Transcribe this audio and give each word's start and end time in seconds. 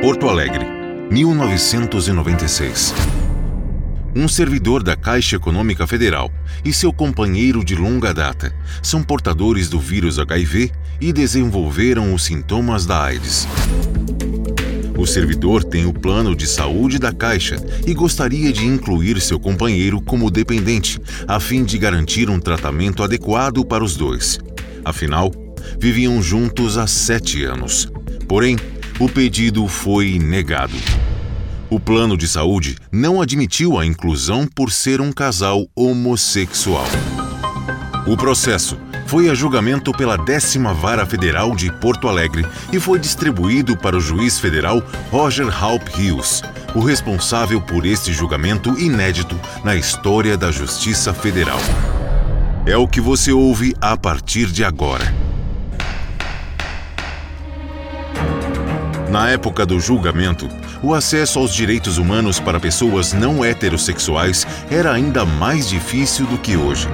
Porto 0.00 0.28
Alegre, 0.28 0.64
1996. 1.10 2.94
Um 4.14 4.28
servidor 4.28 4.82
da 4.84 4.94
Caixa 4.94 5.34
Econômica 5.34 5.86
Federal 5.86 6.30
e 6.64 6.72
seu 6.72 6.92
companheiro 6.92 7.64
de 7.64 7.74
longa 7.74 8.14
data 8.14 8.54
são 8.80 9.02
portadores 9.02 9.68
do 9.68 9.80
vírus 9.80 10.18
HIV 10.18 10.70
e 11.00 11.12
desenvolveram 11.12 12.14
os 12.14 12.24
sintomas 12.24 12.86
da 12.86 13.02
AIDS. 13.02 13.48
O 15.06 15.08
servidor 15.08 15.62
tem 15.62 15.86
o 15.86 15.92
plano 15.92 16.34
de 16.34 16.48
saúde 16.48 16.98
da 16.98 17.12
Caixa 17.12 17.64
e 17.86 17.94
gostaria 17.94 18.52
de 18.52 18.66
incluir 18.66 19.20
seu 19.20 19.38
companheiro 19.38 20.00
como 20.00 20.32
dependente, 20.32 20.98
a 21.28 21.38
fim 21.38 21.62
de 21.62 21.78
garantir 21.78 22.28
um 22.28 22.40
tratamento 22.40 23.04
adequado 23.04 23.64
para 23.64 23.84
os 23.84 23.94
dois. 23.96 24.40
Afinal, 24.84 25.30
viviam 25.78 26.20
juntos 26.20 26.76
há 26.76 26.88
sete 26.88 27.44
anos. 27.44 27.88
Porém, 28.26 28.56
o 28.98 29.08
pedido 29.08 29.68
foi 29.68 30.18
negado. 30.18 30.74
O 31.70 31.78
plano 31.78 32.16
de 32.16 32.26
saúde 32.26 32.74
não 32.90 33.22
admitiu 33.22 33.78
a 33.78 33.86
inclusão 33.86 34.44
por 34.44 34.72
ser 34.72 35.00
um 35.00 35.12
casal 35.12 35.68
homossexual. 35.72 36.88
O 38.08 38.16
processo 38.16 38.76
foi 39.06 39.30
a 39.30 39.34
julgamento 39.34 39.92
pela 39.92 40.16
décima 40.16 40.74
Vara 40.74 41.06
Federal 41.06 41.54
de 41.54 41.72
Porto 41.72 42.08
Alegre 42.08 42.44
e 42.72 42.80
foi 42.80 42.98
distribuído 42.98 43.76
para 43.76 43.96
o 43.96 44.00
juiz 44.00 44.38
federal 44.38 44.82
Roger 45.10 45.48
Halp 45.48 45.88
Hills, 45.96 46.42
o 46.74 46.80
responsável 46.80 47.60
por 47.60 47.86
este 47.86 48.12
julgamento 48.12 48.78
inédito 48.78 49.38
na 49.62 49.76
história 49.76 50.36
da 50.36 50.50
Justiça 50.50 51.14
Federal. 51.14 51.60
É 52.66 52.76
o 52.76 52.88
que 52.88 53.00
você 53.00 53.30
ouve 53.30 53.74
a 53.80 53.96
partir 53.96 54.46
de 54.46 54.64
agora. 54.64 55.14
Na 59.08 59.30
época 59.30 59.64
do 59.64 59.78
julgamento, 59.78 60.48
o 60.82 60.92
acesso 60.92 61.38
aos 61.38 61.54
direitos 61.54 61.96
humanos 61.96 62.40
para 62.40 62.58
pessoas 62.58 63.12
não 63.12 63.44
heterossexuais 63.44 64.44
era 64.68 64.92
ainda 64.92 65.24
mais 65.24 65.68
difícil 65.68 66.26
do 66.26 66.36
que 66.36 66.56
hoje. 66.56 66.88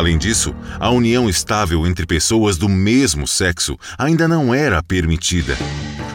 Além 0.00 0.16
disso, 0.16 0.54
a 0.78 0.88
união 0.88 1.28
estável 1.28 1.86
entre 1.86 2.06
pessoas 2.06 2.56
do 2.56 2.70
mesmo 2.70 3.28
sexo 3.28 3.76
ainda 3.98 4.26
não 4.26 4.54
era 4.54 4.82
permitida, 4.82 5.54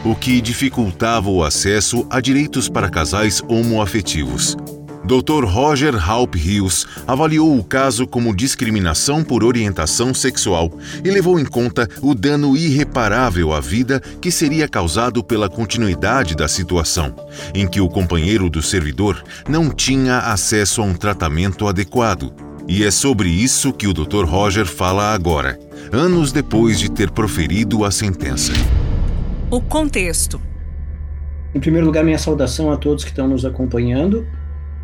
o 0.04 0.12
que 0.12 0.40
dificultava 0.40 1.30
o 1.30 1.44
acesso 1.44 2.04
a 2.10 2.20
direitos 2.20 2.68
para 2.68 2.90
casais 2.90 3.40
homoafetivos. 3.46 4.56
Dr. 5.04 5.44
Roger 5.44 5.94
Halp 5.94 6.34
Hills 6.34 6.84
avaliou 7.06 7.56
o 7.56 7.62
caso 7.62 8.08
como 8.08 8.34
discriminação 8.34 9.22
por 9.22 9.44
orientação 9.44 10.12
sexual 10.12 10.68
e 11.04 11.08
levou 11.08 11.38
em 11.38 11.44
conta 11.44 11.88
o 12.02 12.12
dano 12.12 12.56
irreparável 12.56 13.52
à 13.52 13.60
vida 13.60 14.00
que 14.20 14.32
seria 14.32 14.66
causado 14.66 15.22
pela 15.22 15.48
continuidade 15.48 16.34
da 16.34 16.48
situação, 16.48 17.14
em 17.54 17.68
que 17.68 17.80
o 17.80 17.88
companheiro 17.88 18.50
do 18.50 18.60
servidor 18.60 19.22
não 19.48 19.70
tinha 19.70 20.18
acesso 20.18 20.82
a 20.82 20.84
um 20.84 20.92
tratamento 20.92 21.68
adequado. 21.68 22.45
E 22.68 22.82
é 22.82 22.90
sobre 22.90 23.28
isso 23.28 23.72
que 23.72 23.86
o 23.86 23.92
Dr. 23.92 24.24
Roger 24.24 24.66
fala 24.66 25.14
agora, 25.14 25.56
anos 25.92 26.32
depois 26.32 26.80
de 26.80 26.90
ter 26.90 27.12
proferido 27.12 27.84
a 27.84 27.92
sentença. 27.92 28.52
O 29.48 29.60
contexto. 29.60 30.40
Em 31.54 31.60
primeiro 31.60 31.86
lugar, 31.86 32.04
minha 32.04 32.18
saudação 32.18 32.72
a 32.72 32.76
todos 32.76 33.04
que 33.04 33.10
estão 33.10 33.28
nos 33.28 33.44
acompanhando 33.44 34.26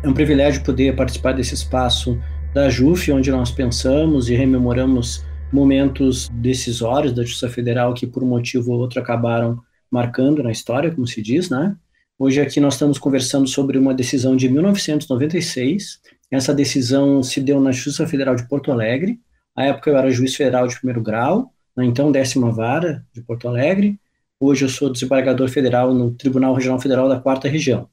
é 0.01 0.07
um 0.07 0.13
privilégio 0.13 0.63
poder 0.63 0.95
participar 0.95 1.33
desse 1.33 1.55
espaço 1.55 2.17
da 2.53 2.69
JUF, 2.69 3.11
onde 3.11 3.29
nós 3.29 3.51
pensamos 3.51 4.29
e 4.29 4.33
rememoramos 4.33 5.25
momentos 5.51 6.29
decisórios 6.29 7.11
da 7.11 7.23
Justiça 7.23 7.49
Federal 7.49 7.93
que, 7.93 8.07
por 8.07 8.23
um 8.23 8.27
motivo 8.27 8.71
ou 8.71 8.79
outro, 8.79 9.01
acabaram 9.01 9.59
marcando 9.91 10.41
na 10.41 10.51
história, 10.51 10.89
como 10.89 11.05
se 11.05 11.21
diz, 11.21 11.49
né? 11.49 11.75
Hoje 12.17 12.39
aqui 12.39 12.61
nós 12.61 12.75
estamos 12.75 12.97
conversando 12.97 13.47
sobre 13.47 13.77
uma 13.77 13.93
decisão 13.93 14.37
de 14.37 14.47
1996. 14.47 15.99
Essa 16.33 16.51
decisão 16.51 17.21
se 17.21 17.39
deu 17.39 17.61
na 17.61 17.71
Justiça 17.71 18.07
Federal 18.07 18.35
de 18.35 18.47
Porto 18.47 18.71
Alegre. 18.71 19.19
À 19.55 19.65
época 19.65 19.91
eu 19.91 19.95
era 19.95 20.09
juiz 20.09 20.33
federal 20.33 20.67
de 20.67 20.75
primeiro 20.75 20.99
grau, 20.99 21.53
na 21.75 21.85
então 21.85 22.11
décima 22.11 22.51
vara 22.51 23.05
de 23.13 23.21
Porto 23.21 23.47
Alegre. 23.47 23.99
Hoje 24.39 24.65
eu 24.65 24.69
sou 24.69 24.91
desembargador 24.91 25.47
federal 25.47 25.93
no 25.93 26.11
Tribunal 26.15 26.55
Regional 26.55 26.79
Federal 26.79 27.07
da 27.07 27.19
Quarta 27.19 27.47
Região. 27.47 27.87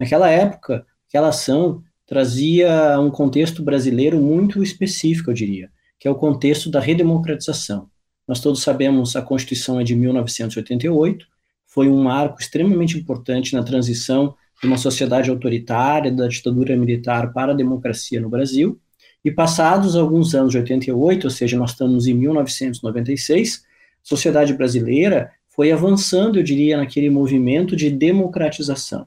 Naquela 0.00 0.28
época, 0.28 0.84
aquela 1.08 1.28
ação 1.28 1.80
trazia 2.04 2.98
um 2.98 3.08
contexto 3.08 3.62
brasileiro 3.62 4.20
muito 4.20 4.64
específico, 4.64 5.30
eu 5.30 5.34
diria, 5.34 5.70
que 5.96 6.08
é 6.08 6.10
o 6.10 6.16
contexto 6.16 6.68
da 6.68 6.80
redemocratização. 6.80 7.88
Nós 8.26 8.40
todos 8.40 8.62
sabemos 8.62 9.14
a 9.14 9.22
Constituição 9.22 9.78
é 9.78 9.84
de 9.84 9.94
1988, 9.94 11.24
foi 11.64 11.88
um 11.88 12.02
marco 12.02 12.40
extremamente 12.40 12.98
importante 12.98 13.54
na 13.54 13.62
transição 13.62 14.34
de 14.60 14.68
uma 14.68 14.78
sociedade 14.78 15.30
autoritária, 15.30 16.10
da 16.10 16.28
ditadura 16.28 16.76
militar 16.76 17.32
para 17.32 17.52
a 17.52 17.56
democracia 17.56 18.20
no 18.20 18.28
Brasil. 18.28 18.78
E 19.24 19.30
passados 19.30 19.96
alguns 19.96 20.34
anos 20.34 20.52
de 20.52 20.58
88, 20.58 21.24
ou 21.24 21.30
seja, 21.30 21.58
nós 21.58 21.70
estamos 21.70 22.06
em 22.06 22.14
1996, 22.14 23.64
a 23.64 24.08
sociedade 24.08 24.54
brasileira 24.54 25.30
foi 25.48 25.72
avançando, 25.72 26.38
eu 26.38 26.42
diria, 26.42 26.76
naquele 26.76 27.10
movimento 27.10 27.74
de 27.74 27.90
democratização 27.90 29.06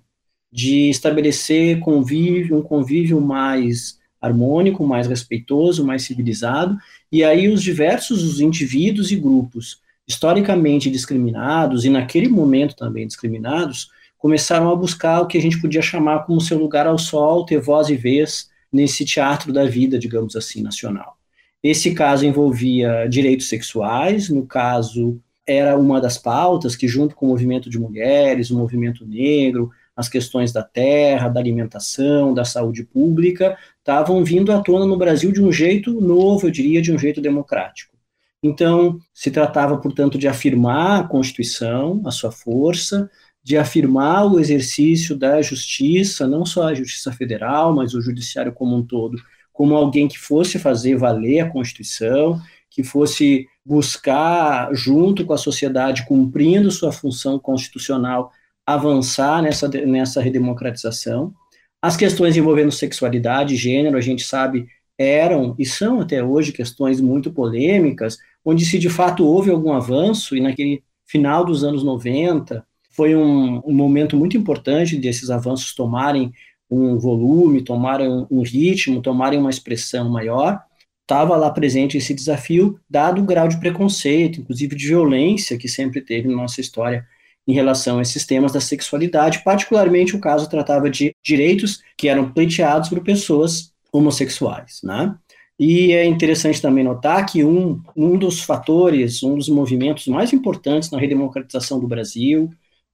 de 0.52 0.90
estabelecer 0.90 1.80
convívio, 1.80 2.58
um 2.58 2.62
convívio 2.62 3.22
mais 3.22 4.00
harmônico, 4.22 4.86
mais 4.86 5.08
respeitoso, 5.08 5.86
mais 5.86 6.04
civilizado, 6.04 6.78
e 7.12 7.24
aí 7.24 7.48
os 7.48 7.62
diversos 7.62 8.24
os 8.24 8.42
indivíduos 8.42 9.12
e 9.12 9.16
grupos 9.16 9.80
historicamente 10.08 10.90
discriminados 10.90 11.86
e 11.86 11.90
naquele 11.90 12.28
momento 12.28 12.76
também 12.76 13.06
discriminados 13.06 13.90
começaram 14.20 14.70
a 14.70 14.76
buscar 14.76 15.22
o 15.22 15.28
que 15.28 15.38
a 15.38 15.42
gente 15.42 15.60
podia 15.60 15.82
chamar 15.82 16.26
como 16.26 16.40
seu 16.42 16.60
lugar 16.60 16.86
ao 16.86 17.00
sol, 17.00 17.46
ter 17.46 17.60
voz 17.60 17.90
e 17.90 17.96
vez 17.96 18.50
nesse 18.72 19.04
teatro 19.04 19.52
da 19.52 19.66
vida, 19.66 19.98
digamos 19.98 20.36
assim, 20.36 20.62
nacional. 20.62 21.18
Esse 21.64 21.94
caso 21.96 22.26
envolvia 22.26 23.08
direitos 23.08 23.50
sexuais, 23.50 24.30
no 24.30 24.46
caso 24.46 25.20
era 25.48 25.76
uma 25.76 26.00
das 26.00 26.18
pautas 26.18 26.76
que 26.76 26.88
junto 26.88 27.16
com 27.16 27.26
o 27.26 27.30
movimento 27.30 27.70
de 27.70 27.80
mulheres, 27.80 28.52
o 28.52 28.58
movimento 28.58 29.06
negro, 29.06 29.72
as 29.96 30.08
questões 30.08 30.52
da 30.52 30.64
terra, 30.64 31.28
da 31.28 31.40
alimentação, 31.40 32.34
da 32.34 32.46
saúde 32.46 32.84
pública, 32.84 33.58
estavam 33.80 34.24
vindo 34.24 34.52
à 34.52 34.62
tona 34.62 34.86
no 34.86 34.98
Brasil 34.98 35.32
de 35.32 35.42
um 35.42 35.52
jeito 35.52 36.00
novo, 36.00 36.48
eu 36.48 36.52
diria, 36.52 36.82
de 36.82 36.92
um 36.92 36.98
jeito 36.98 37.20
democrático. 37.20 37.98
Então, 38.42 39.00
se 39.14 39.30
tratava, 39.32 39.78
portanto, 39.78 40.18
de 40.18 40.28
afirmar 40.28 41.02
a 41.02 41.04
Constituição, 41.04 42.02
a 42.06 42.12
sua 42.12 42.32
força, 42.32 43.10
de 43.44 43.58
afirmar 43.58 44.26
o 44.26 44.40
exercício 44.40 45.16
da 45.16 45.42
justiça, 45.42 46.28
não 46.28 46.46
só 46.46 46.68
a 46.68 46.74
justiça 46.74 47.12
federal, 47.12 47.74
mas 47.74 47.94
o 47.94 48.02
judiciário 48.02 48.54
como 48.54 48.76
um 48.76 48.86
todo, 48.86 49.18
como 49.52 49.76
alguém 49.76 50.08
que 50.08 50.20
fosse 50.20 50.60
fazer 50.60 50.98
valer 50.98 51.42
a 51.42 51.50
Constituição, 51.50 52.40
que 52.70 52.84
fosse 52.84 53.48
buscar, 53.66 54.74
junto 54.74 55.26
com 55.26 55.34
a 55.34 55.38
sociedade, 55.38 56.06
cumprindo 56.06 56.72
sua 56.72 56.92
função 56.92 57.40
constitucional, 57.40 58.32
avançar 58.66 59.42
nessa, 59.42 59.68
nessa 59.68 60.22
redemocratização. 60.22 61.34
As 61.82 61.98
questões 61.98 62.38
envolvendo 62.38 62.72
sexualidade, 62.72 63.56
gênero, 63.56 63.98
a 63.98 64.02
gente 64.02 64.24
sabe, 64.24 64.68
eram 64.98 65.56
e 65.58 65.66
são 65.66 66.02
até 66.02 66.24
hoje 66.24 66.52
questões 66.52 67.02
muito 67.02 67.32
polêmicas, 67.32 68.18
onde 68.44 68.66
se 68.66 68.78
de 68.78 68.90
fato 68.90 69.26
houve 69.26 69.50
algum 69.50 69.74
avanço, 69.74 70.36
e 70.36 70.42
naquele 70.42 70.84
final 71.06 71.44
dos 71.44 71.64
anos 71.64 71.84
90 71.84 72.66
foi 73.00 73.16
um, 73.16 73.62
um 73.66 73.74
momento 73.74 74.18
muito 74.18 74.36
importante 74.36 74.98
desses 74.98 75.30
avanços 75.30 75.74
tomarem 75.74 76.34
um 76.70 76.98
volume, 76.98 77.64
tomarem 77.64 78.28
um 78.30 78.42
ritmo, 78.42 79.02
tomarem 79.02 79.40
uma 79.40 79.50
expressão 79.50 80.10
maior, 80.10 80.62
estava 81.04 81.38
lá 81.38 81.50
presente 81.50 81.96
esse 81.96 82.14
desafio, 82.14 82.78
dado 82.90 83.22
o 83.22 83.26
grau 83.26 83.48
de 83.48 83.58
preconceito, 83.58 84.42
inclusive 84.42 84.76
de 84.76 84.88
violência 84.88 85.58
que 85.58 85.70
sempre 85.70 86.02
teve 86.02 86.28
na 86.28 86.36
nossa 86.36 86.60
história 86.60 87.08
em 87.48 87.54
relação 87.54 88.00
a 88.00 88.02
esses 88.02 88.26
temas 88.26 88.52
da 88.52 88.60
sexualidade, 88.60 89.46
particularmente 89.46 90.14
o 90.14 90.20
caso 90.20 90.50
tratava 90.50 90.90
de 90.90 91.16
direitos 91.24 91.82
que 91.96 92.10
eram 92.10 92.30
pleiteados 92.34 92.90
por 92.90 93.00
pessoas 93.02 93.72
homossexuais, 93.94 94.82
né? 94.84 95.16
E 95.58 95.94
é 95.94 96.06
interessante 96.06 96.62
também 96.62 96.84
notar 96.84 97.26
que 97.26 97.46
um, 97.46 97.82
um 97.96 98.18
dos 98.18 98.42
fatores, 98.42 99.24
um 99.24 99.38
dos 99.38 99.48
movimentos 99.48 100.06
mais 100.08 100.34
importantes 100.34 100.92
na 100.92 101.00
redemocratização 101.00 101.80
do 101.80 101.88
Brasil, 101.88 102.50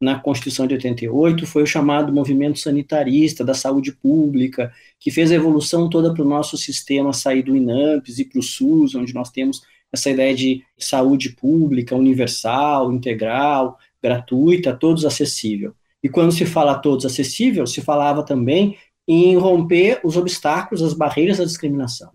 na 0.05 0.19
Constituição 0.19 0.67
de 0.67 0.75
88, 0.75 1.47
foi 1.47 1.63
o 1.63 1.67
chamado 1.67 2.13
movimento 2.13 2.59
sanitarista 2.59 3.43
da 3.43 3.55
saúde 3.55 3.91
pública, 3.91 4.71
que 4.99 5.09
fez 5.09 5.31
a 5.31 5.35
evolução 5.35 5.89
toda 5.89 6.13
para 6.13 6.21
o 6.21 6.27
nosso 6.27 6.55
sistema 6.57 7.11
sair 7.11 7.41
do 7.41 7.57
INAMPS 7.57 8.19
e 8.19 8.25
para 8.25 8.39
o 8.39 8.43
SUS, 8.43 8.93
onde 8.93 9.15
nós 9.15 9.31
temos 9.31 9.63
essa 9.91 10.11
ideia 10.11 10.35
de 10.35 10.63
saúde 10.77 11.29
pública 11.31 11.95
universal, 11.95 12.93
integral, 12.93 13.79
gratuita, 14.01 14.75
todos 14.75 15.05
acessível. 15.05 15.73
E 16.03 16.07
quando 16.07 16.31
se 16.31 16.45
fala 16.45 16.73
a 16.73 16.79
todos 16.79 17.03
acessível, 17.03 17.65
se 17.65 17.81
falava 17.81 18.23
também 18.23 18.77
em 19.07 19.35
romper 19.35 20.01
os 20.03 20.15
obstáculos, 20.17 20.83
as 20.83 20.93
barreiras 20.93 21.39
da 21.39 21.45
discriminação. 21.45 22.11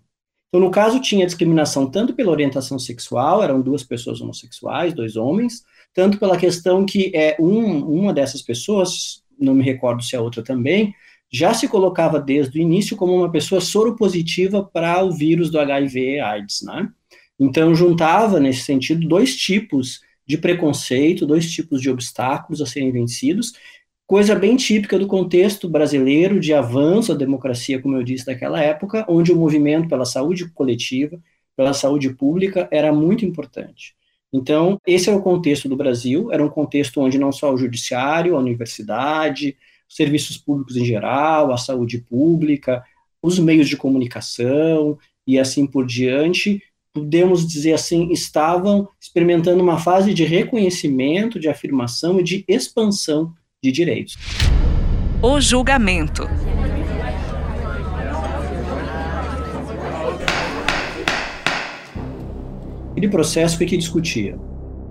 Então, 0.47 0.61
no 0.61 0.71
caso, 0.71 1.01
tinha 1.01 1.25
discriminação 1.25 1.89
tanto 1.89 2.13
pela 2.13 2.31
orientação 2.31 2.79
sexual, 2.79 3.43
eram 3.43 3.61
duas 3.61 3.83
pessoas 3.83 4.21
homossexuais, 4.21 4.93
dois 4.93 5.17
homens, 5.17 5.63
tanto 5.93 6.17
pela 6.17 6.37
questão 6.37 6.85
que 6.85 7.11
é 7.15 7.35
um, 7.39 7.79
uma 7.85 8.13
dessas 8.13 8.41
pessoas, 8.41 9.23
não 9.39 9.53
me 9.53 9.63
recordo 9.63 10.03
se 10.03 10.15
a 10.15 10.21
outra 10.21 10.43
também, 10.43 10.93
já 11.31 11.53
se 11.53 11.67
colocava 11.67 12.19
desde 12.19 12.59
o 12.59 12.61
início 12.61 12.97
como 12.97 13.15
uma 13.15 13.31
pessoa 13.31 13.61
soropositiva 13.61 14.63
para 14.63 15.03
o 15.03 15.11
vírus 15.11 15.49
do 15.49 15.59
HIV/AIDS, 15.59 16.61
né? 16.63 16.89
Então 17.39 17.73
juntava 17.73 18.39
nesse 18.39 18.61
sentido 18.61 19.07
dois 19.07 19.35
tipos 19.35 20.01
de 20.27 20.37
preconceito, 20.37 21.25
dois 21.25 21.49
tipos 21.51 21.81
de 21.81 21.89
obstáculos 21.89 22.61
a 22.61 22.65
serem 22.65 22.91
vencidos, 22.91 23.53
coisa 24.05 24.35
bem 24.35 24.57
típica 24.57 24.99
do 24.99 25.07
contexto 25.07 25.69
brasileiro 25.69 26.39
de 26.39 26.53
avanço 26.53 27.13
da 27.13 27.19
democracia, 27.19 27.81
como 27.81 27.95
eu 27.95 28.03
disse, 28.03 28.25
daquela 28.25 28.61
época, 28.61 29.05
onde 29.07 29.31
o 29.31 29.35
movimento 29.35 29.87
pela 29.87 30.05
saúde 30.05 30.49
coletiva, 30.51 31.17
pela 31.55 31.73
saúde 31.73 32.13
pública 32.13 32.67
era 32.71 32.91
muito 32.91 33.25
importante. 33.25 33.95
Então, 34.33 34.79
esse 34.87 35.09
é 35.09 35.13
o 35.13 35.21
contexto 35.21 35.67
do 35.67 35.75
Brasil, 35.75 36.31
era 36.31 36.43
um 36.43 36.49
contexto 36.49 37.01
onde 37.01 37.17
não 37.17 37.31
só 37.31 37.53
o 37.53 37.57
judiciário, 37.57 38.35
a 38.35 38.39
universidade, 38.39 39.57
os 39.89 39.95
serviços 39.95 40.37
públicos 40.37 40.77
em 40.77 40.85
geral, 40.85 41.51
a 41.51 41.57
saúde 41.57 41.97
pública, 41.99 42.83
os 43.21 43.37
meios 43.37 43.67
de 43.67 43.75
comunicação 43.75 44.97
e 45.27 45.37
assim 45.37 45.67
por 45.67 45.85
diante, 45.85 46.63
podemos 46.93 47.45
dizer 47.47 47.73
assim, 47.73 48.11
estavam 48.11 48.87
experimentando 48.99 49.61
uma 49.61 49.77
fase 49.77 50.13
de 50.13 50.23
reconhecimento, 50.23 51.39
de 51.39 51.49
afirmação 51.49 52.19
e 52.19 52.23
de 52.23 52.45
expansão 52.47 53.33
de 53.63 53.71
direitos. 53.71 54.17
O 55.21 55.39
julgamento. 55.39 56.23
Aquele 63.01 63.13
processo 63.13 63.57
foi 63.57 63.65
que 63.65 63.75
discutia 63.75 64.37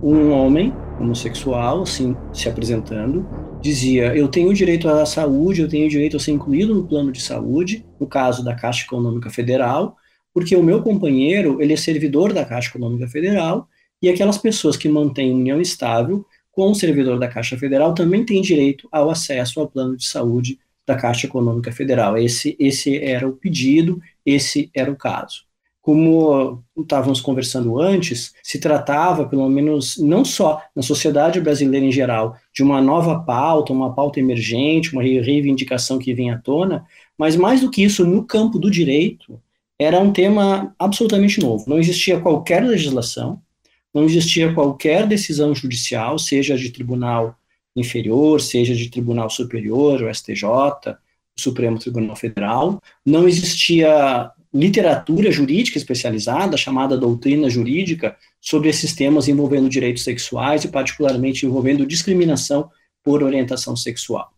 um 0.03 0.33
homem 0.33 0.73
homossexual, 0.99 1.83
assim, 1.83 2.17
se 2.33 2.49
apresentando, 2.49 3.25
dizia: 3.61 4.17
Eu 4.17 4.27
tenho 4.27 4.53
direito 4.53 4.89
à 4.89 5.07
saúde, 5.07 5.61
eu 5.61 5.69
tenho 5.69 5.89
direito 5.89 6.17
a 6.17 6.21
ser 6.21 6.33
incluído 6.33 6.75
no 6.75 6.89
plano 6.89 7.13
de 7.13 7.23
saúde, 7.23 7.87
no 8.01 8.09
caso 8.09 8.45
da 8.45 8.53
Caixa 8.53 8.85
Econômica 8.85 9.31
Federal, 9.31 9.97
porque 10.35 10.57
o 10.57 10.63
meu 10.63 10.83
companheiro 10.83 11.63
ele 11.63 11.73
é 11.73 11.77
servidor 11.77 12.33
da 12.33 12.45
Caixa 12.45 12.71
Econômica 12.71 13.07
Federal 13.07 13.69
e 14.03 14.09
aquelas 14.09 14.39
pessoas 14.39 14.77
que 14.77 14.89
mantêm 14.89 15.33
união 15.33 15.61
estável 15.61 16.27
com 16.51 16.69
o 16.69 16.75
servidor 16.75 17.17
da 17.17 17.29
Caixa 17.29 17.57
Federal 17.57 17.95
também 17.95 18.25
têm 18.25 18.43
direito 18.43 18.89
ao 18.91 19.09
acesso 19.09 19.61
ao 19.61 19.69
plano 19.69 19.97
de 19.97 20.09
saúde 20.09 20.59
da 20.85 20.97
Caixa 20.97 21.29
Econômica 21.29 21.71
Federal. 21.71 22.19
Esse, 22.19 22.57
esse 22.59 22.99
era 22.99 23.29
o 23.29 23.37
pedido, 23.37 24.01
esse 24.27 24.69
era 24.75 24.91
o 24.91 24.97
caso 24.97 25.49
como 25.91 26.63
estávamos 26.79 27.21
conversando 27.21 27.81
antes, 27.81 28.33
se 28.45 28.61
tratava, 28.61 29.27
pelo 29.27 29.49
menos, 29.49 29.97
não 29.99 30.25
só 30.25 30.63
na 30.75 30.83
sociedade 30.83 31.41
brasileira 31.41 31.85
em 31.85 31.91
geral, 31.91 32.37
de 32.55 32.63
uma 32.63 32.81
nova 32.81 33.19
pauta, 33.19 33.73
uma 33.73 33.93
pauta 33.93 34.21
emergente, 34.21 34.93
uma 34.93 35.03
reivindicação 35.03 35.99
que 35.99 36.15
vinha 36.15 36.37
à 36.37 36.39
tona, 36.39 36.87
mas 37.19 37.35
mais 37.35 37.61
do 37.61 37.69
que 37.69 37.83
isso, 37.83 38.07
no 38.07 38.25
campo 38.25 38.57
do 38.57 38.71
direito, 38.71 39.43
era 39.77 39.99
um 39.99 40.13
tema 40.13 40.73
absolutamente 40.79 41.41
novo. 41.41 41.65
Não 41.67 41.81
existia 41.81 42.21
qualquer 42.21 42.63
legislação, 42.63 43.43
não 43.93 44.05
existia 44.05 44.55
qualquer 44.55 45.09
decisão 45.09 45.53
judicial, 45.53 46.21
seja 46.21 46.57
de 46.57 46.71
tribunal 46.71 47.35
inferior, 47.75 48.41
seja 48.41 48.77
de 48.77 48.89
tribunal 48.89 49.29
superior, 49.29 50.05
o 50.05 50.15
STJ, 50.15 50.45
o 51.37 51.41
Supremo 51.41 51.81
Tribunal 51.81 52.15
Federal, 52.15 52.81
não 53.05 53.27
existia 53.27 54.31
literatura 54.53 55.31
jurídica 55.31 55.79
especializada, 55.79 56.57
chamada 56.57 56.99
doutrina 56.99 57.49
jurídica, 57.49 58.17
sobre 58.41 58.69
esses 58.69 58.95
temas 58.95 59.29
envolvendo 59.29 59.69
direitos 59.69 60.03
sexuais 60.03 60.65
e, 60.65 60.69
particularmente, 60.69 61.47
envolvendo 61.47 61.87
discriminação 61.87 62.69
por 63.03 63.23
orientação 63.23 63.77
sexual. 63.77 64.31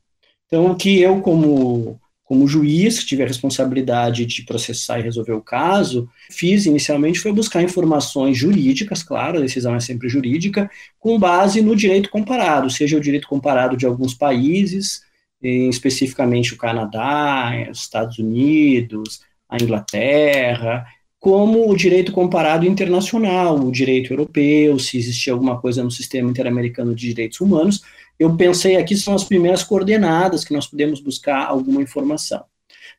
Então, 0.46 0.70
o 0.70 0.76
que 0.76 1.00
eu, 1.00 1.20
como, 1.22 1.98
como 2.22 2.46
juiz, 2.46 3.04
tive 3.04 3.22
a 3.22 3.26
responsabilidade 3.26 4.26
de 4.26 4.42
processar 4.44 4.98
e 4.98 5.02
resolver 5.02 5.32
o 5.32 5.40
caso, 5.40 6.08
fiz 6.30 6.66
inicialmente 6.66 7.18
foi 7.18 7.32
buscar 7.32 7.62
informações 7.62 8.36
jurídicas, 8.36 9.02
claro, 9.02 9.38
a 9.38 9.40
decisão 9.40 9.74
é 9.74 9.80
sempre 9.80 10.10
jurídica, 10.10 10.70
com 11.00 11.18
base 11.18 11.62
no 11.62 11.74
direito 11.74 12.10
comparado, 12.10 12.68
seja 12.68 12.98
o 12.98 13.00
direito 13.00 13.26
comparado 13.26 13.76
de 13.78 13.86
alguns 13.86 14.12
países, 14.12 15.00
especificamente 15.42 16.52
o 16.52 16.58
Canadá, 16.58 17.50
os 17.70 17.80
Estados 17.80 18.18
Unidos, 18.18 19.22
a 19.52 19.62
Inglaterra, 19.62 20.86
como 21.20 21.70
o 21.70 21.76
direito 21.76 22.10
comparado 22.10 22.66
internacional, 22.66 23.56
o 23.56 23.70
direito 23.70 24.12
europeu, 24.12 24.78
se 24.78 24.96
existia 24.96 25.32
alguma 25.32 25.60
coisa 25.60 25.84
no 25.84 25.90
sistema 25.90 26.30
interamericano 26.30 26.94
de 26.94 27.08
direitos 27.08 27.40
humanos. 27.40 27.82
Eu 28.18 28.34
pensei 28.34 28.76
aqui 28.76 28.96
são 28.96 29.14
as 29.14 29.24
primeiras 29.24 29.62
coordenadas 29.62 30.42
que 30.42 30.54
nós 30.54 30.66
podemos 30.66 31.00
buscar 31.00 31.46
alguma 31.46 31.82
informação. 31.82 32.42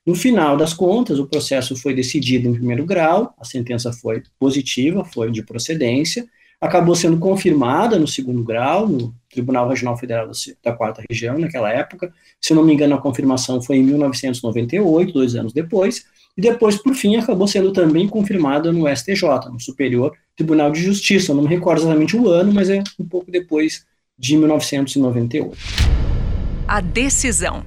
No 0.06 0.14
final 0.14 0.56
das 0.56 0.74
contas, 0.74 1.18
o 1.18 1.28
processo 1.28 1.76
foi 1.76 1.94
decidido 1.94 2.48
em 2.48 2.54
primeiro 2.54 2.86
grau, 2.86 3.34
a 3.38 3.44
sentença 3.44 3.92
foi 3.92 4.22
positiva, 4.40 5.04
foi 5.04 5.32
de 5.32 5.42
procedência, 5.44 6.26
acabou 6.62 6.96
sendo 6.96 7.18
confirmada 7.18 7.98
no 7.98 8.08
segundo 8.08 8.44
grau, 8.44 8.88
no 8.88 9.14
Tribunal 9.30 9.68
Regional 9.68 9.98
Federal 9.98 10.30
da 10.64 10.72
Quarta 10.72 11.04
Região, 11.10 11.38
naquela 11.38 11.70
época. 11.72 12.14
Se 12.40 12.54
não 12.54 12.64
me 12.64 12.74
engano, 12.74 12.96
a 12.96 13.02
confirmação 13.02 13.62
foi 13.62 13.78
em 13.78 13.84
1998, 13.84 15.12
dois 15.12 15.36
anos 15.36 15.52
depois, 15.52 16.06
e 16.36 16.42
depois, 16.42 16.82
por 16.82 16.96
fim, 16.96 17.16
acabou 17.16 17.48
sendo 17.48 17.72
também 17.72 18.08
confirmada 18.08 18.72
no 18.72 18.88
STJ, 18.88 19.50
no 19.52 19.60
Superior 19.60 20.14
Tribunal 20.36 20.72
de 20.72 20.82
Justiça. 20.82 21.32
Eu 21.32 21.36
não 21.36 21.44
me 21.44 21.50
recordo 21.50 21.82
exatamente 21.82 22.18
o 22.18 22.28
ano, 22.28 22.52
mas 22.52 22.70
é 22.70 22.84
um 23.00 23.06
pouco 23.06 23.30
depois 23.30 23.86
de 24.18 24.36
1998. 24.38 25.56
A 26.68 26.82
decisão. 26.82 27.64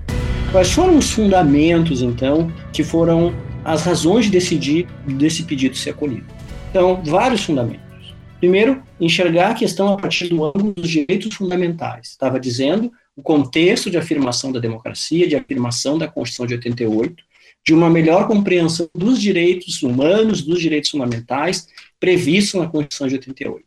Quais 0.51 0.73
foram 0.73 0.99
os 0.99 1.13
fundamentos, 1.13 2.03
então, 2.03 2.53
que 2.73 2.83
foram 2.83 3.33
as 3.65 3.83
razões 3.83 4.25
de 4.25 4.33
decidir 4.33 4.87
desse 5.07 5.45
pedido 5.45 5.77
ser 5.77 5.91
acolhido? 5.91 6.27
Então, 6.71 7.01
vários 7.05 7.45
fundamentos. 7.45 8.15
Primeiro, 8.41 8.83
enxergar 9.01 9.51
a 9.51 9.55
questão 9.55 9.93
a 9.93 9.97
partir 9.97 10.29
do 10.29 10.45
ângulo 10.45 10.73
dos 10.73 10.91
direitos 10.91 11.35
fundamentais. 11.35 12.09
Estava 12.09 12.41
dizendo 12.41 12.93
o 13.15 13.23
contexto 13.23 13.91
de 13.91 13.97
afirmação 13.97 14.53
da 14.53 14.61
democracia, 14.61 15.27
de 15.29 15.37
afirmação 15.37 15.97
da 15.97 16.09
Constituição 16.09 16.47
de 16.47 16.55
88, 16.55 17.26
de 17.67 17.75
uma 17.75 17.91
melhor 17.91 18.29
compreensão 18.29 18.89
dos 18.95 19.21
direitos 19.21 19.83
humanos, 19.83 20.43
dos 20.43 20.61
direitos 20.61 20.91
fundamentais 20.91 21.67
previstos 21.99 22.61
na 22.61 22.69
Constituição 22.69 23.09
de 23.09 23.15
88. 23.17 23.65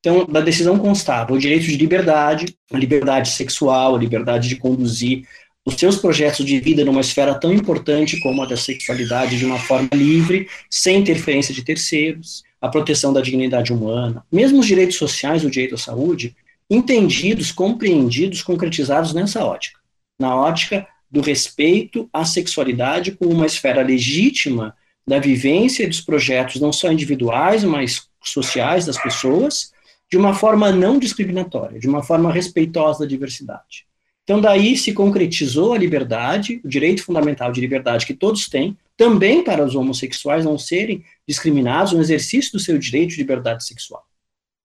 Então, 0.00 0.26
da 0.26 0.40
decisão 0.40 0.78
constava 0.78 1.32
o 1.32 1.38
direito 1.38 1.64
de 1.64 1.76
liberdade, 1.76 2.54
a 2.70 2.78
liberdade 2.78 3.30
sexual, 3.30 3.96
a 3.96 3.98
liberdade 3.98 4.48
de 4.48 4.56
conduzir 4.56 5.26
os 5.64 5.74
seus 5.74 5.96
projetos 5.96 6.44
de 6.44 6.60
vida 6.60 6.84
numa 6.84 7.00
esfera 7.00 7.34
tão 7.34 7.52
importante 7.52 8.20
como 8.20 8.42
a 8.42 8.46
da 8.46 8.56
sexualidade 8.56 9.38
de 9.38 9.44
uma 9.44 9.58
forma 9.58 9.88
livre, 9.92 10.48
sem 10.70 10.98
interferência 10.98 11.52
de 11.54 11.62
terceiros, 11.62 12.42
a 12.60 12.68
proteção 12.68 13.12
da 13.12 13.20
dignidade 13.20 13.72
humana, 13.72 14.24
mesmo 14.30 14.60
os 14.60 14.66
direitos 14.66 14.96
sociais, 14.96 15.44
o 15.44 15.50
direito 15.50 15.74
à 15.74 15.78
saúde, 15.78 16.34
entendidos, 16.70 17.50
compreendidos, 17.50 18.42
concretizados 18.42 19.14
nessa 19.14 19.44
ótica, 19.44 19.78
na 20.18 20.36
ótica 20.36 20.86
do 21.10 21.20
respeito 21.20 22.08
à 22.12 22.24
sexualidade 22.24 23.12
como 23.12 23.32
uma 23.32 23.46
esfera 23.46 23.82
legítima 23.82 24.76
da 25.06 25.18
vivência 25.18 25.88
dos 25.88 26.00
projetos, 26.00 26.60
não 26.60 26.72
só 26.72 26.92
individuais, 26.92 27.64
mas 27.64 28.08
sociais 28.22 28.84
das 28.84 29.00
pessoas, 29.00 29.72
de 30.10 30.16
uma 30.16 30.34
forma 30.34 30.70
não 30.70 30.98
discriminatória, 30.98 31.78
de 31.78 31.88
uma 31.88 32.02
forma 32.02 32.32
respeitosa 32.32 33.00
da 33.00 33.06
diversidade. 33.06 33.86
Então, 34.24 34.40
daí 34.40 34.76
se 34.76 34.92
concretizou 34.92 35.72
a 35.72 35.78
liberdade, 35.78 36.60
o 36.62 36.68
direito 36.68 37.02
fundamental 37.02 37.50
de 37.50 37.62
liberdade 37.62 38.04
que 38.04 38.12
todos 38.12 38.46
têm, 38.46 38.76
também 38.94 39.42
para 39.42 39.64
os 39.64 39.74
homossexuais 39.74 40.44
não 40.44 40.58
serem 40.58 41.02
discriminados 41.26 41.94
no 41.94 42.00
exercício 42.00 42.52
do 42.52 42.58
seu 42.58 42.76
direito 42.76 43.10
de 43.10 43.16
liberdade 43.16 43.64
sexual. 43.64 44.04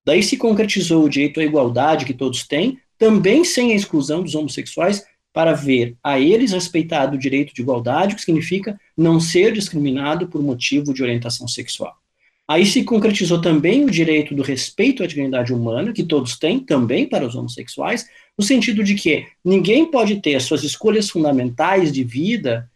Daí 0.06 0.22
se 0.22 0.36
concretizou 0.36 1.06
o 1.06 1.10
direito 1.10 1.40
à 1.40 1.44
igualdade 1.44 2.04
que 2.04 2.14
todos 2.14 2.46
têm, 2.46 2.78
também 2.98 3.46
sem 3.46 3.72
a 3.72 3.76
exclusão 3.76 4.22
dos 4.22 4.36
homossexuais, 4.36 5.06
para 5.34 5.54
ver 5.54 5.98
a 6.04 6.20
eles 6.20 6.52
respeitado 6.52 7.16
o 7.16 7.20
direito 7.20 7.54
de 7.54 7.62
igualdade, 7.62 8.14
o 8.14 8.16
que 8.16 8.24
significa 8.24 8.80
não 8.96 9.20
ser 9.20 9.52
discriminado 9.52 10.28
por 10.28 10.42
motivo 10.44 10.94
de 10.94 11.02
orientação 11.02 11.48
sexual. 11.48 11.98
Aí 12.48 12.66
se 12.66 12.84
concretizou 12.84 13.42
também 13.42 13.84
o 13.84 13.90
direito 13.90 14.36
do 14.36 14.44
respeito 14.44 15.02
à 15.02 15.08
dignidade 15.08 15.54
humana, 15.54 15.94
que 15.94 16.04
todos 16.04 16.38
têm, 16.38 16.60
também 16.60 17.08
para 17.08 17.26
os 17.26 17.36
homossexuais, 17.36 18.08
no 18.38 18.44
sentido 18.44 18.84
de 18.84 18.96
que 18.96 19.26
ninguém 19.44 19.90
pode 19.90 20.22
ter 20.22 20.40
suas 20.42 20.64
escolhas 20.64 21.10
fundamentais 21.10 21.92
de 21.92 22.04
vida 22.04 22.70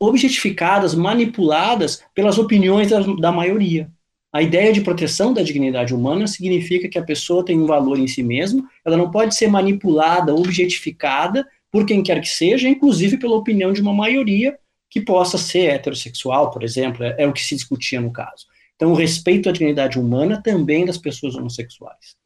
objetificadas, 0.00 0.94
manipuladas 0.94 2.02
pelas 2.14 2.38
opiniões 2.38 2.90
da, 2.90 3.00
da 3.00 3.30
maioria. 3.30 3.90
A 4.32 4.42
ideia 4.42 4.72
de 4.72 4.82
proteção 4.82 5.32
da 5.32 5.42
dignidade 5.42 5.94
humana 5.94 6.26
significa 6.26 6.88
que 6.88 6.98
a 6.98 7.02
pessoa 7.02 7.44
tem 7.44 7.58
um 7.58 7.66
valor 7.66 7.98
em 7.98 8.06
si 8.06 8.22
mesma, 8.22 8.68
ela 8.84 8.96
não 8.96 9.10
pode 9.10 9.34
ser 9.34 9.48
manipulada, 9.48 10.34
objetificada 10.34 11.46
por 11.76 11.84
quem 11.84 12.02
quer 12.02 12.22
que 12.22 12.28
seja, 12.30 12.70
inclusive 12.70 13.18
pela 13.18 13.36
opinião 13.36 13.70
de 13.70 13.82
uma 13.82 13.92
maioria 13.92 14.58
que 14.88 14.98
possa 14.98 15.36
ser 15.36 15.66
heterossexual, 15.66 16.50
por 16.50 16.64
exemplo, 16.64 17.04
é, 17.04 17.14
é 17.18 17.26
o 17.26 17.34
que 17.34 17.44
se 17.44 17.54
discutia 17.54 18.00
no 18.00 18.10
caso. 18.10 18.46
Então, 18.74 18.92
o 18.92 18.94
respeito 18.94 19.46
à 19.46 19.52
dignidade 19.52 19.98
humana 19.98 20.42
também 20.42 20.86
das 20.86 20.96
pessoas 20.96 21.34
homossexuais. 21.34 22.16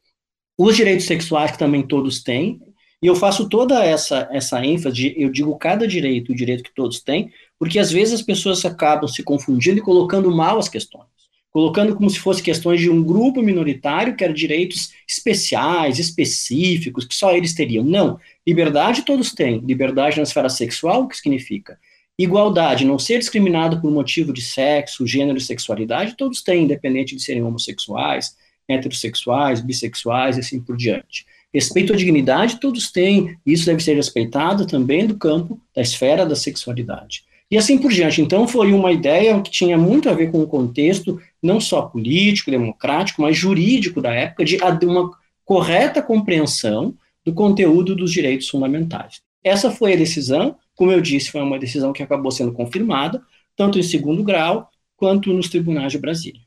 Os 0.57 0.73
direitos 0.73 1.05
sexuais 1.05 1.51
que 1.51 1.59
também 1.59 1.85
todos 1.85 2.23
têm, 2.23 2.61
e 3.03 3.07
eu 3.07 3.13
faço 3.13 3.49
toda 3.49 3.83
essa, 3.83 4.29
essa 4.31 4.65
ênfase, 4.65 5.13
eu 5.17 5.29
digo 5.29 5.53
cada 5.57 5.85
direito, 5.85 6.31
o 6.31 6.35
direito 6.35 6.63
que 6.63 6.73
todos 6.73 7.01
têm, 7.01 7.29
porque 7.59 7.77
às 7.77 7.91
vezes 7.91 8.13
as 8.13 8.21
pessoas 8.21 8.63
acabam 8.63 9.05
se 9.05 9.21
confundindo 9.21 9.79
e 9.79 9.83
colocando 9.83 10.33
mal 10.33 10.59
as 10.59 10.69
questões. 10.69 11.10
Colocando 11.51 11.95
como 11.95 12.09
se 12.09 12.17
fossem 12.17 12.43
questões 12.43 12.79
de 12.79 12.89
um 12.89 13.03
grupo 13.03 13.41
minoritário 13.41 14.15
que 14.15 14.23
era 14.23 14.33
direitos 14.33 14.93
especiais, 15.07 15.99
específicos, 15.99 17.05
que 17.05 17.13
só 17.13 17.35
eles 17.35 17.53
teriam. 17.53 17.83
Não. 17.83 18.17
Liberdade 18.47 19.03
todos 19.03 19.33
têm. 19.33 19.59
Liberdade 19.59 20.17
na 20.17 20.23
esfera 20.23 20.49
sexual, 20.49 21.03
o 21.03 21.07
que 21.07 21.17
significa? 21.17 21.77
Igualdade, 22.17 22.85
não 22.85 22.99
ser 22.99 23.19
discriminado 23.19 23.81
por 23.81 23.91
motivo 23.91 24.31
de 24.31 24.41
sexo, 24.41 25.07
gênero 25.07 25.37
e 25.37 25.41
sexualidade, 25.41 26.15
todos 26.15 26.41
têm, 26.41 26.63
independente 26.63 27.15
de 27.15 27.21
serem 27.21 27.43
homossexuais, 27.43 28.37
heterossexuais, 28.67 29.59
bissexuais 29.59 30.37
e 30.37 30.39
assim 30.39 30.61
por 30.61 30.77
diante. 30.77 31.25
Respeito 31.53 31.93
à 31.93 31.95
dignidade, 31.95 32.59
todos 32.59 32.91
têm, 32.91 33.37
isso 33.45 33.65
deve 33.65 33.83
ser 33.83 33.95
respeitado 33.95 34.65
também 34.65 35.05
do 35.05 35.17
campo 35.17 35.59
da 35.75 35.81
esfera 35.81 36.25
da 36.25 36.35
sexualidade. 36.35 37.23
E 37.51 37.57
assim 37.57 37.77
por 37.77 37.91
diante. 37.91 38.21
Então, 38.21 38.47
foi 38.47 38.71
uma 38.71 38.93
ideia 38.93 39.39
que 39.41 39.51
tinha 39.51 39.77
muito 39.77 40.09
a 40.09 40.13
ver 40.13 40.31
com 40.31 40.41
o 40.41 40.47
contexto, 40.47 41.21
não 41.43 41.59
só 41.59 41.81
político, 41.81 42.49
democrático, 42.49 43.21
mas 43.21 43.35
jurídico 43.37 44.01
da 44.01 44.13
época, 44.13 44.45
de 44.45 44.57
uma 44.85 45.11
correta 45.43 46.01
compreensão 46.01 46.95
do 47.25 47.33
conteúdo 47.33 47.93
dos 47.93 48.11
direitos 48.11 48.47
fundamentais. 48.47 49.21
Essa 49.43 49.69
foi 49.69 49.93
a 49.93 49.97
decisão, 49.97 50.55
como 50.75 50.91
eu 50.91 51.01
disse, 51.01 51.29
foi 51.29 51.41
uma 51.41 51.59
decisão 51.59 51.91
que 51.91 52.01
acabou 52.01 52.31
sendo 52.31 52.53
confirmada, 52.53 53.21
tanto 53.55 53.77
em 53.77 53.83
segundo 53.83 54.23
grau 54.23 54.69
quanto 54.95 55.33
nos 55.33 55.49
tribunais 55.49 55.91
de 55.91 55.97
Brasília. 55.97 56.41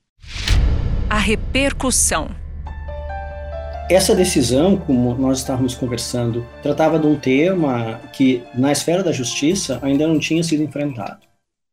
A 1.10 1.18
repercussão. 1.18 2.43
Essa 3.90 4.14
decisão, 4.14 4.78
como 4.78 5.14
nós 5.14 5.38
estávamos 5.38 5.74
conversando, 5.74 6.46
tratava 6.62 6.98
de 6.98 7.06
um 7.06 7.20
tema 7.20 8.00
que, 8.14 8.42
na 8.54 8.72
esfera 8.72 9.02
da 9.02 9.12
justiça, 9.12 9.78
ainda 9.82 10.06
não 10.06 10.18
tinha 10.18 10.42
sido 10.42 10.62
enfrentado. 10.62 11.26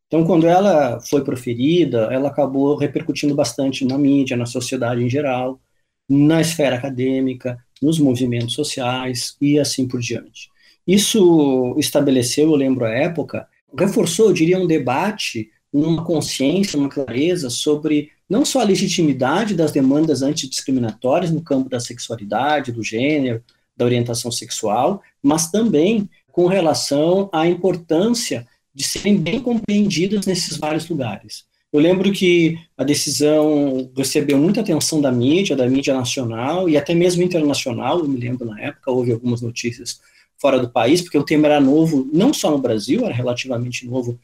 Então, 0.07 0.25
quando 0.25 0.45
ela 0.45 0.99
foi 0.99 1.23
proferida, 1.23 2.09
ela 2.11 2.27
acabou 2.27 2.75
repercutindo 2.75 3.33
bastante 3.33 3.85
na 3.85 3.97
mídia, 3.97 4.35
na 4.35 4.45
sociedade 4.45 5.01
em 5.01 5.09
geral, 5.09 5.61
na 6.09 6.41
esfera 6.41 6.75
acadêmica, 6.75 7.57
nos 7.81 7.97
movimentos 7.97 8.55
sociais 8.55 9.37
e 9.39 9.57
assim 9.57 9.87
por 9.87 10.01
diante. 10.01 10.49
Isso 10.85 11.73
estabeleceu, 11.79 12.49
eu 12.49 12.55
lembro 12.55 12.83
a 12.83 12.89
época, 12.89 13.47
reforçou, 13.77 14.27
eu 14.27 14.33
diria, 14.33 14.59
um 14.59 14.67
debate, 14.67 15.49
uma 15.71 16.03
consciência, 16.03 16.77
uma 16.77 16.89
clareza 16.89 17.49
sobre 17.49 18.09
não 18.31 18.45
só 18.45 18.61
a 18.61 18.63
legitimidade 18.63 19.53
das 19.53 19.73
demandas 19.73 20.21
antidiscriminatórias 20.21 21.31
no 21.31 21.41
campo 21.41 21.69
da 21.69 21.81
sexualidade, 21.81 22.71
do 22.71 22.81
gênero, 22.81 23.43
da 23.75 23.83
orientação 23.83 24.31
sexual, 24.31 25.03
mas 25.21 25.51
também 25.51 26.09
com 26.31 26.47
relação 26.47 27.29
à 27.33 27.45
importância 27.45 28.47
de 28.73 28.85
serem 28.85 29.17
bem 29.17 29.41
compreendidas 29.41 30.25
nesses 30.25 30.55
vários 30.55 30.87
lugares. 30.87 31.43
Eu 31.73 31.81
lembro 31.81 32.09
que 32.13 32.57
a 32.77 32.85
decisão 32.85 33.91
recebeu 33.97 34.37
muita 34.37 34.61
atenção 34.61 35.01
da 35.01 35.11
mídia, 35.11 35.53
da 35.53 35.67
mídia 35.67 35.93
nacional 35.93 36.69
e 36.69 36.77
até 36.77 36.93
mesmo 36.93 37.23
internacional, 37.23 37.99
eu 37.99 38.07
me 38.07 38.17
lembro 38.17 38.45
na 38.45 38.61
época, 38.61 38.91
houve 38.91 39.11
algumas 39.11 39.41
notícias 39.41 39.99
fora 40.37 40.57
do 40.57 40.69
país, 40.69 41.01
porque 41.01 41.17
o 41.17 41.25
tema 41.25 41.47
era 41.47 41.59
novo, 41.59 42.09
não 42.13 42.33
só 42.33 42.49
no 42.49 42.59
Brasil, 42.59 43.03
era 43.03 43.13
relativamente 43.13 43.85
novo 43.85 44.17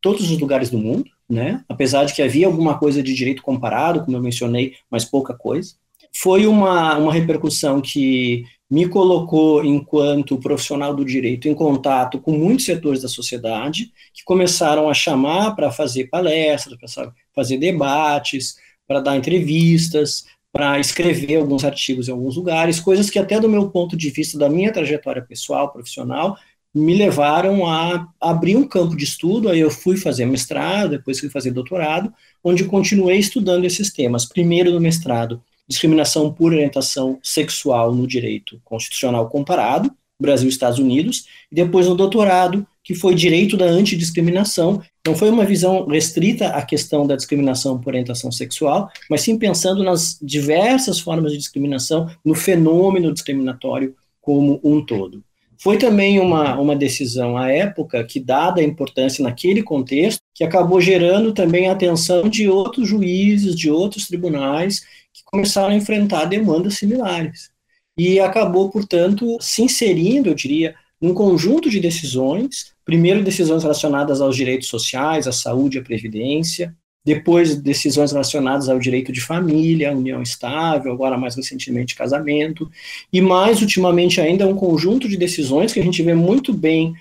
todos 0.00 0.30
os 0.30 0.38
lugares 0.38 0.70
do 0.70 0.78
mundo, 0.78 1.10
né? 1.28 1.64
Apesar 1.68 2.04
de 2.04 2.14
que 2.14 2.22
havia 2.22 2.46
alguma 2.46 2.78
coisa 2.78 3.02
de 3.02 3.14
direito 3.14 3.42
comparado, 3.42 4.04
como 4.04 4.16
eu 4.16 4.22
mencionei, 4.22 4.74
mas 4.90 5.04
pouca 5.04 5.34
coisa. 5.34 5.74
Foi 6.12 6.46
uma, 6.46 6.98
uma 6.98 7.12
repercussão 7.12 7.80
que 7.80 8.44
me 8.70 8.88
colocou, 8.88 9.64
enquanto 9.64 10.38
profissional 10.38 10.94
do 10.94 11.04
direito, 11.04 11.48
em 11.48 11.54
contato 11.54 12.20
com 12.20 12.32
muitos 12.32 12.64
setores 12.64 13.02
da 13.02 13.08
sociedade, 13.08 13.92
que 14.12 14.22
começaram 14.24 14.88
a 14.88 14.94
chamar 14.94 15.56
para 15.56 15.72
fazer 15.72 16.08
palestras, 16.08 16.78
para 16.78 17.12
fazer 17.34 17.58
debates, 17.58 18.56
para 18.86 19.00
dar 19.00 19.16
entrevistas, 19.16 20.24
para 20.52 20.78
escrever 20.80 21.36
alguns 21.36 21.64
artigos 21.64 22.08
em 22.08 22.12
alguns 22.12 22.36
lugares, 22.36 22.80
coisas 22.80 23.08
que 23.08 23.18
até 23.18 23.38
do 23.38 23.48
meu 23.48 23.70
ponto 23.70 23.96
de 23.96 24.10
vista, 24.10 24.38
da 24.38 24.48
minha 24.48 24.72
trajetória 24.72 25.22
pessoal, 25.22 25.72
profissional, 25.72 26.36
me 26.74 26.94
levaram 26.94 27.66
a 27.66 28.06
abrir 28.20 28.56
um 28.56 28.66
campo 28.66 28.96
de 28.96 29.04
estudo, 29.04 29.48
aí 29.48 29.58
eu 29.58 29.70
fui 29.70 29.96
fazer 29.96 30.24
mestrado, 30.24 30.90
depois 30.90 31.18
fui 31.18 31.28
fazer 31.28 31.50
doutorado, 31.50 32.12
onde 32.42 32.64
continuei 32.64 33.18
estudando 33.18 33.64
esses 33.64 33.92
temas. 33.92 34.24
Primeiro 34.24 34.72
no 34.72 34.80
mestrado, 34.80 35.42
discriminação 35.68 36.32
por 36.32 36.52
orientação 36.52 37.18
sexual 37.22 37.94
no 37.94 38.06
direito 38.06 38.60
constitucional 38.64 39.28
comparado, 39.28 39.90
Brasil 40.20 40.48
e 40.48 40.50
Estados 40.50 40.78
Unidos, 40.78 41.26
e 41.50 41.54
depois 41.54 41.88
no 41.88 41.94
doutorado, 41.94 42.66
que 42.84 42.94
foi 42.94 43.14
direito 43.14 43.56
da 43.56 43.64
antidiscriminação. 43.64 44.82
Não 45.06 45.14
foi 45.14 45.30
uma 45.30 45.44
visão 45.44 45.86
restrita 45.86 46.48
à 46.48 46.62
questão 46.62 47.06
da 47.06 47.16
discriminação 47.16 47.78
por 47.78 47.90
orientação 47.90 48.30
sexual, 48.30 48.90
mas 49.08 49.22
sim 49.22 49.38
pensando 49.38 49.82
nas 49.82 50.18
diversas 50.20 51.00
formas 51.00 51.32
de 51.32 51.38
discriminação, 51.38 52.10
no 52.24 52.34
fenômeno 52.34 53.12
discriminatório 53.12 53.94
como 54.20 54.60
um 54.62 54.84
todo. 54.84 55.24
Foi 55.62 55.76
também 55.76 56.18
uma, 56.18 56.58
uma 56.58 56.74
decisão 56.74 57.36
à 57.36 57.50
época 57.50 58.02
que, 58.02 58.18
dada 58.18 58.62
a 58.62 58.64
importância 58.64 59.22
naquele 59.22 59.62
contexto, 59.62 60.22
que 60.34 60.42
acabou 60.42 60.80
gerando 60.80 61.34
também 61.34 61.68
a 61.68 61.72
atenção 61.72 62.30
de 62.30 62.48
outros 62.48 62.88
juízes, 62.88 63.54
de 63.54 63.70
outros 63.70 64.06
tribunais, 64.06 64.80
que 65.12 65.22
começaram 65.26 65.74
a 65.74 65.76
enfrentar 65.76 66.24
demandas 66.24 66.78
similares. 66.78 67.50
E 67.94 68.18
acabou, 68.18 68.70
portanto, 68.70 69.36
se 69.38 69.62
inserindo, 69.62 70.30
eu 70.30 70.34
diria, 70.34 70.74
num 70.98 71.12
conjunto 71.12 71.68
de 71.68 71.78
decisões, 71.78 72.72
primeiro 72.82 73.22
decisões 73.22 73.62
relacionadas 73.62 74.22
aos 74.22 74.34
direitos 74.34 74.68
sociais, 74.68 75.28
à 75.28 75.32
saúde 75.32 75.78
à 75.78 75.82
previdência, 75.82 76.74
depois 77.04 77.56
decisões 77.56 78.12
relacionadas 78.12 78.68
ao 78.68 78.78
direito 78.78 79.10
de 79.10 79.20
família, 79.20 79.92
união 79.92 80.22
estável, 80.22 80.92
agora 80.92 81.16
mais 81.16 81.34
recentemente 81.34 81.94
casamento, 81.94 82.70
e 83.12 83.20
mais 83.20 83.62
ultimamente 83.62 84.20
ainda 84.20 84.46
um 84.46 84.54
conjunto 84.54 85.08
de 85.08 85.16
decisões 85.16 85.72
que 85.72 85.80
a 85.80 85.82
gente 85.82 86.02
vê 86.02 86.14
muito 86.14 86.52
bem 86.52 86.94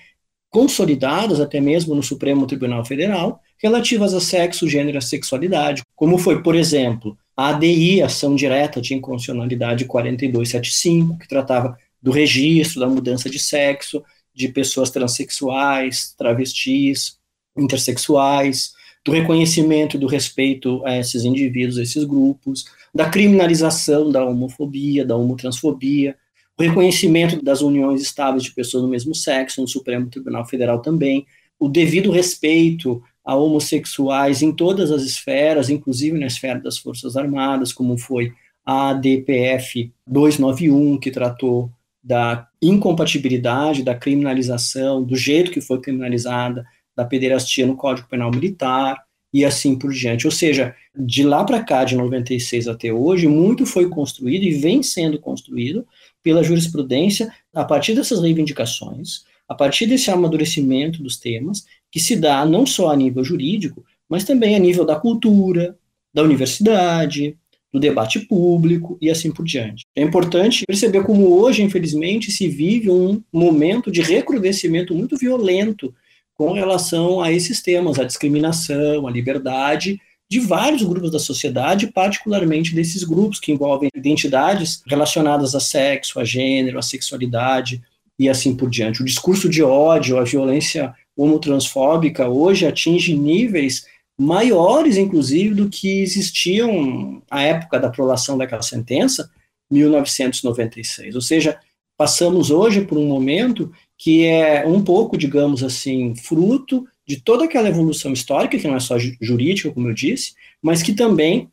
consolidadas 0.49 1.39
até 1.39 1.59
mesmo 1.59 1.93
no 1.93 2.01
Supremo 2.01 2.47
Tribunal 2.47 2.83
Federal, 2.83 3.41
relativas 3.61 4.13
a 4.13 4.21
sexo, 4.21 4.67
gênero 4.67 4.97
e 4.97 5.01
sexualidade, 5.01 5.83
como 5.95 6.17
foi, 6.17 6.41
por 6.41 6.55
exemplo, 6.55 7.17
a 7.35 7.49
ADI, 7.49 8.01
Ação 8.01 8.35
Direta 8.35 8.81
de 8.81 8.93
Inconstitucionalidade 8.93 9.85
4275, 9.85 11.17
que 11.19 11.27
tratava 11.27 11.77
do 12.01 12.11
registro 12.11 12.79
da 12.79 12.87
mudança 12.87 13.29
de 13.29 13.37
sexo 13.37 14.03
de 14.33 14.47
pessoas 14.47 14.89
transexuais, 14.89 16.13
travestis, 16.17 17.17
intersexuais, 17.57 18.73
do 19.05 19.11
reconhecimento 19.11 19.95
e 19.95 19.99
do 19.99 20.07
respeito 20.07 20.85
a 20.85 20.97
esses 20.97 21.23
indivíduos, 21.23 21.77
a 21.77 21.83
esses 21.83 22.03
grupos, 22.03 22.65
da 22.93 23.09
criminalização 23.09 24.11
da 24.11 24.23
homofobia, 24.25 25.05
da 25.05 25.15
homotransfobia, 25.15 26.15
o 26.57 26.63
reconhecimento 26.63 27.41
das 27.41 27.61
uniões 27.61 28.01
estáveis 28.01 28.43
de 28.43 28.51
pessoas 28.51 28.83
do 28.83 28.89
mesmo 28.89 29.15
sexo 29.15 29.61
no 29.61 29.67
Supremo 29.67 30.09
Tribunal 30.09 30.45
Federal 30.45 30.81
também, 30.81 31.25
o 31.57 31.69
devido 31.69 32.11
respeito 32.11 33.01
a 33.23 33.35
homossexuais 33.35 34.41
em 34.41 34.51
todas 34.51 34.91
as 34.91 35.03
esferas, 35.03 35.69
inclusive 35.69 36.17
na 36.17 36.27
esfera 36.27 36.59
das 36.59 36.77
Forças 36.77 37.15
Armadas, 37.15 37.71
como 37.71 37.97
foi 37.97 38.33
a 38.65 38.93
DPF 38.93 39.91
291, 40.05 40.97
que 40.97 41.11
tratou 41.11 41.71
da 42.03 42.47
incompatibilidade, 42.61 43.83
da 43.83 43.95
criminalização, 43.95 45.03
do 45.03 45.15
jeito 45.15 45.51
que 45.51 45.61
foi 45.61 45.79
criminalizada, 45.79 46.65
da 46.99 47.05
pederastia 47.05 47.65
no 47.65 47.77
Código 47.77 48.09
Penal 48.09 48.29
Militar 48.29 49.01
e 49.33 49.45
assim 49.45 49.79
por 49.79 49.89
diante. 49.93 50.27
Ou 50.27 50.31
seja, 50.31 50.75
de 50.93 51.23
lá 51.23 51.45
para 51.45 51.63
cá, 51.63 51.85
de 51.85 51.95
96 51.95 52.67
até 52.67 52.91
hoje, 52.91 53.25
muito 53.25 53.65
foi 53.65 53.87
construído 53.87 54.43
e 54.43 54.51
vem 54.51 54.83
sendo 54.83 55.17
construído 55.17 55.87
pela 56.21 56.43
jurisprudência 56.43 57.33
a 57.55 57.63
partir 57.63 57.95
dessas 57.95 58.21
reivindicações, 58.21 59.23
a 59.47 59.55
partir 59.55 59.85
desse 59.85 60.11
amadurecimento 60.11 61.01
dos 61.01 61.15
temas, 61.15 61.63
que 61.89 62.01
se 62.01 62.17
dá 62.17 62.45
não 62.45 62.65
só 62.65 62.91
a 62.91 62.97
nível 62.97 63.23
jurídico, 63.23 63.85
mas 64.09 64.25
também 64.25 64.53
a 64.53 64.59
nível 64.59 64.83
da 64.83 64.99
cultura, 64.99 65.77
da 66.13 66.21
universidade, 66.21 67.37
do 67.71 67.79
debate 67.79 68.19
público 68.19 68.97
e 68.99 69.09
assim 69.09 69.31
por 69.31 69.45
diante. 69.45 69.85
É 69.95 70.01
importante 70.01 70.65
perceber 70.67 71.03
como 71.03 71.31
hoje, 71.39 71.63
infelizmente, 71.63 72.29
se 72.29 72.49
vive 72.49 72.89
um 72.89 73.23
momento 73.31 73.89
de 73.89 74.01
recrudescimento 74.01 74.93
muito 74.93 75.15
violento 75.15 75.93
com 76.39 76.53
relação 76.53 77.19
a 77.19 77.33
esses 77.33 77.61
temas, 77.61 77.99
a 77.99 78.05
discriminação, 78.05 79.05
a 79.05 79.11
liberdade 79.11 79.99
de 80.31 80.39
vários 80.39 80.81
grupos 80.83 81.11
da 81.11 81.19
sociedade, 81.19 81.87
particularmente 81.87 82.73
desses 82.73 83.03
grupos 83.03 83.41
que 83.41 83.51
envolvem 83.51 83.89
identidades 83.93 84.81
relacionadas 84.87 85.53
a 85.53 85.59
sexo, 85.59 86.17
a 86.17 86.23
gênero, 86.23 86.79
a 86.79 86.81
sexualidade 86.81 87.81
e 88.17 88.29
assim 88.29 88.55
por 88.55 88.69
diante. 88.69 89.01
O 89.01 89.05
discurso 89.05 89.49
de 89.49 89.61
ódio, 89.61 90.17
a 90.17 90.23
violência 90.23 90.95
homotransfóbica 91.13 92.29
hoje 92.29 92.65
atinge 92.65 93.13
níveis 93.13 93.85
maiores, 94.17 94.95
inclusive, 94.95 95.53
do 95.53 95.67
que 95.67 96.01
existiam 96.01 97.21
à 97.29 97.41
época 97.41 97.81
da 97.81 97.89
aprovação 97.89 98.37
daquela 98.37 98.61
sentença, 98.61 99.29
1996. 99.69 101.15
Ou 101.15 101.21
seja, 101.21 101.59
passamos 101.97 102.49
hoje 102.49 102.79
por 102.85 102.97
um 102.97 103.07
momento 103.07 103.73
que 103.99 104.25
é 104.25 104.65
um 104.65 104.81
pouco, 104.81 105.17
digamos 105.17 105.61
assim, 105.61 106.15
fruto 106.15 106.87
de 107.05 107.19
toda 107.21 107.43
aquela 107.43 107.67
evolução 107.67 108.13
histórica, 108.13 108.57
que 108.57 108.65
não 108.65 108.77
é 108.77 108.79
só 108.79 108.97
jurídica, 108.97 109.71
como 109.71 109.89
eu 109.89 109.93
disse, 109.93 110.33
mas 110.61 110.81
que 110.81 110.93
também 110.93 111.49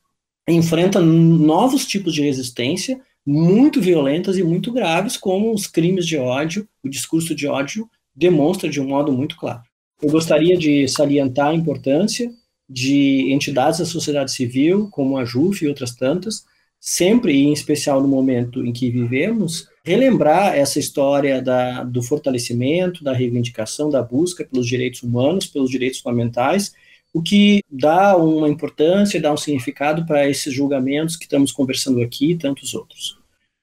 enfrenta 0.48 1.00
novos 1.00 1.84
tipos 1.84 2.14
de 2.14 2.22
resistência 2.22 3.00
muito 3.26 3.80
violentas 3.80 4.38
e 4.38 4.44
muito 4.44 4.72
graves, 4.72 5.16
como 5.16 5.52
os 5.52 5.66
crimes 5.66 6.06
de 6.06 6.16
ódio, 6.16 6.68
o 6.84 6.88
discurso 6.88 7.34
de 7.34 7.48
ódio 7.48 7.90
demonstra 8.14 8.70
de 8.70 8.80
um 8.80 8.86
modo 8.86 9.10
muito 9.10 9.36
claro. 9.36 9.62
Eu 10.00 10.12
gostaria 10.12 10.56
de 10.56 10.86
salientar 10.86 11.48
a 11.48 11.54
importância 11.54 12.30
de 12.68 13.32
entidades 13.32 13.80
da 13.80 13.84
sociedade 13.84 14.30
civil, 14.30 14.88
como 14.92 15.18
a 15.18 15.24
JUF 15.24 15.64
e 15.64 15.68
outras 15.68 15.96
tantas, 15.96 16.44
sempre 16.78 17.32
e 17.32 17.44
em 17.44 17.52
especial 17.52 18.00
no 18.00 18.06
momento 18.06 18.64
em 18.64 18.72
que 18.72 18.88
vivemos, 18.88 19.68
relembrar 19.86 20.56
essa 20.56 20.80
história 20.80 21.40
da, 21.40 21.84
do 21.84 22.02
fortalecimento, 22.02 23.04
da 23.04 23.12
reivindicação, 23.12 23.88
da 23.88 24.02
busca 24.02 24.44
pelos 24.44 24.66
direitos 24.66 25.04
humanos, 25.04 25.46
pelos 25.46 25.70
direitos 25.70 26.00
fundamentais, 26.00 26.74
o 27.14 27.22
que 27.22 27.62
dá 27.70 28.16
uma 28.16 28.48
importância, 28.48 29.20
dá 29.20 29.32
um 29.32 29.36
significado 29.36 30.04
para 30.04 30.28
esses 30.28 30.52
julgamentos 30.52 31.14
que 31.14 31.24
estamos 31.24 31.52
conversando 31.52 32.02
aqui 32.02 32.32
e 32.32 32.36
tantos 32.36 32.74
outros. 32.74 33.16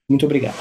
Muito 0.09 0.25
obrigado. 0.25 0.55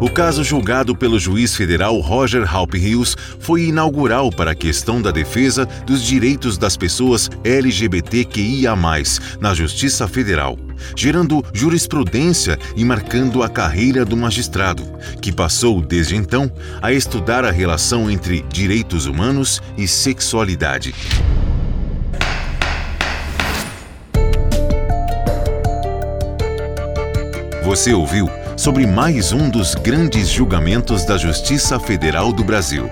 O 0.00 0.08
caso 0.08 0.44
julgado 0.44 0.94
pelo 0.94 1.18
juiz 1.18 1.56
federal 1.56 1.98
Roger 1.98 2.46
Halp 2.48 2.74
Hills 2.74 3.16
foi 3.40 3.64
inaugural 3.64 4.30
para 4.30 4.52
a 4.52 4.54
questão 4.54 5.02
da 5.02 5.10
defesa 5.10 5.66
dos 5.84 6.04
direitos 6.04 6.56
das 6.56 6.76
pessoas 6.76 7.28
LGBTQIA+, 7.42 8.76
na 9.40 9.54
Justiça 9.54 10.06
Federal, 10.06 10.56
gerando 10.94 11.44
jurisprudência 11.52 12.56
e 12.76 12.84
marcando 12.84 13.42
a 13.42 13.48
carreira 13.48 14.04
do 14.04 14.16
magistrado, 14.16 14.84
que 15.20 15.32
passou 15.32 15.80
desde 15.80 16.14
então 16.14 16.48
a 16.80 16.92
estudar 16.92 17.44
a 17.44 17.50
relação 17.50 18.08
entre 18.08 18.42
direitos 18.52 19.06
humanos 19.06 19.60
e 19.76 19.88
sexualidade. 19.88 20.94
Você 27.64 27.92
ouviu 27.92 28.30
sobre 28.58 28.88
mais 28.88 29.32
um 29.32 29.48
dos 29.48 29.76
grandes 29.76 30.28
julgamentos 30.28 31.04
da 31.04 31.16
Justiça 31.16 31.78
Federal 31.78 32.32
do 32.32 32.42
Brasil. 32.42 32.90